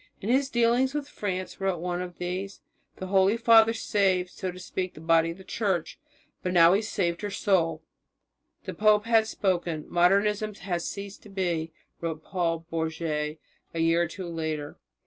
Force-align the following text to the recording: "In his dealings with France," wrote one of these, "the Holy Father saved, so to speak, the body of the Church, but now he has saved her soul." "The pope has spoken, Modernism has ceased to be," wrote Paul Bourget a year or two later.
"In 0.19 0.29
his 0.29 0.49
dealings 0.49 0.95
with 0.95 1.07
France," 1.07 1.61
wrote 1.61 1.79
one 1.79 2.01
of 2.01 2.17
these, 2.17 2.59
"the 2.95 3.05
Holy 3.05 3.37
Father 3.37 3.71
saved, 3.71 4.31
so 4.31 4.49
to 4.51 4.57
speak, 4.57 4.95
the 4.95 4.99
body 4.99 5.29
of 5.29 5.37
the 5.37 5.43
Church, 5.43 5.99
but 6.41 6.53
now 6.53 6.73
he 6.73 6.79
has 6.79 6.87
saved 6.89 7.21
her 7.21 7.29
soul." 7.29 7.83
"The 8.63 8.73
pope 8.73 9.05
has 9.05 9.29
spoken, 9.29 9.85
Modernism 9.87 10.55
has 10.55 10.87
ceased 10.87 11.21
to 11.21 11.29
be," 11.29 11.71
wrote 11.99 12.23
Paul 12.23 12.65
Bourget 12.71 13.37
a 13.75 13.79
year 13.79 14.01
or 14.01 14.07
two 14.07 14.25
later. 14.27 14.79